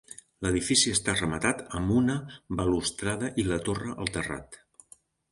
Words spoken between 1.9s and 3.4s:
una balustrada